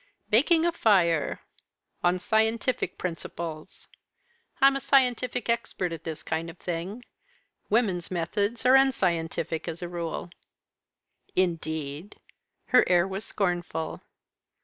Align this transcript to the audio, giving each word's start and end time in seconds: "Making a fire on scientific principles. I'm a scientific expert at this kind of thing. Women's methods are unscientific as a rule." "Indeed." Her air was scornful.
"Making 0.31 0.65
a 0.65 0.71
fire 0.71 1.41
on 2.03 2.17
scientific 2.17 2.97
principles. 2.97 3.87
I'm 4.59 4.75
a 4.75 4.79
scientific 4.81 5.47
expert 5.47 5.91
at 5.93 6.05
this 6.05 6.23
kind 6.23 6.49
of 6.49 6.57
thing. 6.57 7.05
Women's 7.69 8.09
methods 8.09 8.65
are 8.65 8.73
unscientific 8.73 9.67
as 9.67 9.83
a 9.83 9.87
rule." 9.87 10.31
"Indeed." 11.35 12.19
Her 12.69 12.83
air 12.89 13.07
was 13.07 13.25
scornful. 13.25 14.01